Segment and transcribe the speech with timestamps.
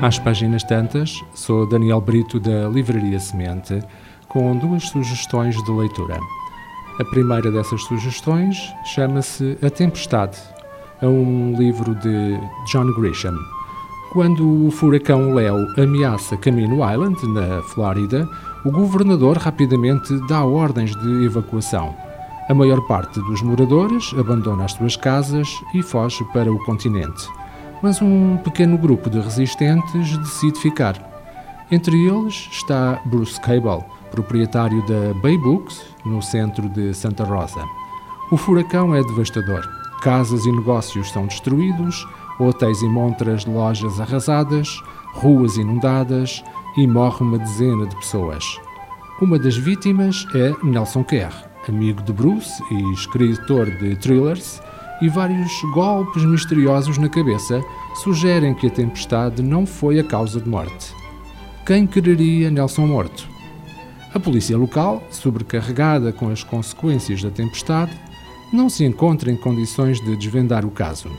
[0.00, 3.82] Às páginas tantas, sou Daniel Brito da Livraria Semente,
[4.28, 6.20] com duas sugestões de leitura.
[7.00, 10.38] A primeira dessas sugestões chama-se A Tempestade,
[11.02, 12.38] é um livro de
[12.70, 13.34] John Grisham.
[14.12, 18.28] Quando o furacão Leo ameaça Camino Island, na Flórida,
[18.64, 21.92] o governador rapidamente dá ordens de evacuação.
[22.48, 27.28] A maior parte dos moradores abandona as suas casas e foge para o continente
[27.82, 31.08] mas um pequeno grupo de resistentes decide ficar.
[31.70, 37.62] Entre eles está Bruce Cable, proprietário da Bay Books, no centro de Santa Rosa.
[38.30, 39.68] O furacão é devastador.
[40.00, 42.06] Casas e negócios são destruídos,
[42.38, 44.80] hotéis e montras de lojas arrasadas,
[45.14, 46.42] ruas inundadas
[46.76, 48.44] e morre uma dezena de pessoas.
[49.20, 51.32] Uma das vítimas é Nelson Kerr,
[51.68, 54.62] amigo de Bruce e escritor de thrillers,
[55.00, 57.62] e vários golpes misteriosos na cabeça
[57.94, 60.94] sugerem que a tempestade não foi a causa de morte.
[61.64, 63.28] Quem quereria Nelson morto?
[64.14, 67.92] A polícia local, sobrecarregada com as consequências da tempestade,
[68.52, 71.10] não se encontra em condições de desvendar o caso.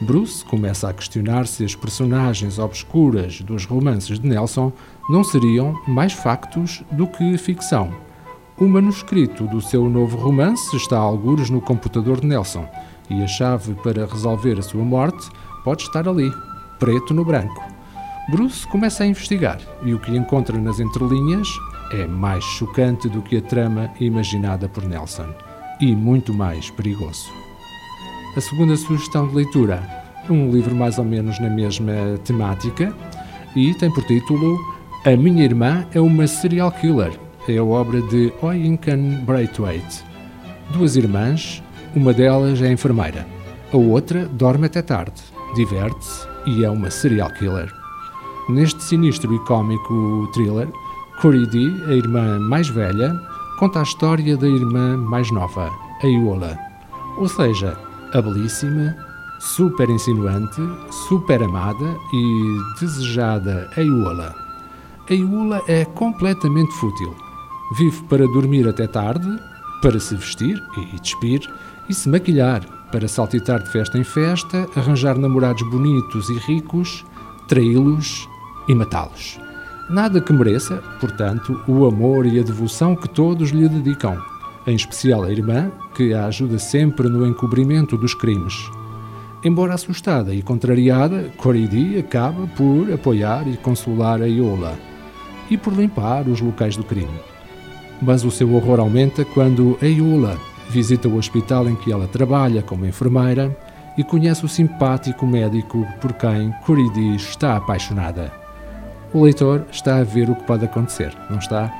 [0.00, 4.72] Bruce começa a questionar se as personagens obscuras dos romances de Nelson
[5.08, 7.90] não seriam mais factos do que ficção.
[8.58, 12.66] O manuscrito do seu novo romance está a algures no computador de Nelson
[13.10, 15.28] e a chave para resolver a sua morte
[15.64, 16.30] pode estar ali,
[16.78, 17.62] preto no branco.
[18.30, 21.48] Bruce começa a investigar e o que encontra nas entrelinhas
[21.92, 25.28] é mais chocante do que a trama imaginada por Nelson
[25.80, 27.30] e muito mais perigoso.
[28.36, 29.82] A segunda sugestão de leitura,
[30.28, 31.92] um livro mais ou menos na mesma
[32.24, 32.92] temática
[33.54, 34.58] e tem por título
[35.04, 37.18] A Minha Irmã é uma Serial Killer.
[37.48, 40.04] É a obra de Oyinkan Braithwaite.
[40.70, 41.62] Duas irmãs,
[41.96, 43.26] uma delas é enfermeira,
[43.72, 45.22] a outra dorme até tarde,
[45.54, 47.72] diverte-se e é uma serial killer.
[48.50, 50.68] Neste sinistro e cômico thriller,
[51.22, 51.58] Corey D,
[51.88, 53.18] a irmã mais velha,
[53.58, 56.56] conta a história da irmã mais nova, a Iola.
[57.16, 57.76] Ou seja,
[58.12, 58.94] a belíssima,
[59.40, 60.60] super insinuante,
[61.08, 64.34] super amada e desejada Iola.
[65.08, 67.16] A Iola é completamente fútil.
[67.78, 69.26] Vive para dormir até tarde,
[69.80, 71.40] para se vestir e despir
[71.88, 77.04] e se maquilhar para saltitar de festa em festa, arranjar namorados bonitos e ricos,
[77.48, 78.28] traí-los
[78.68, 79.38] e matá-los.
[79.88, 84.20] Nada que mereça, portanto, o amor e a devoção que todos lhe dedicam,
[84.66, 88.54] em especial a irmã, que a ajuda sempre no encobrimento dos crimes.
[89.44, 94.76] Embora assustada e contrariada, Coridi acaba por apoiar e consolar a Iola
[95.48, 97.20] e por limpar os locais do crime.
[98.02, 100.36] Mas o seu horror aumenta quando a Iola
[100.70, 103.56] visita o hospital em que ela trabalha como enfermeira
[103.96, 108.32] e conhece o simpático médico por quem Curidi está apaixonada.
[109.12, 111.72] O leitor está a ver o que pode acontecer, não está?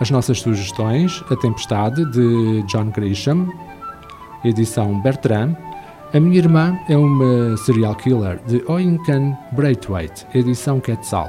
[0.00, 3.48] As nossas sugestões: A Tempestade, de John Grisham,
[4.44, 5.56] edição Bertrand.
[6.12, 11.28] A Minha Irmã é uma serial killer, de Oinkan Braithwaite, edição Quetzal.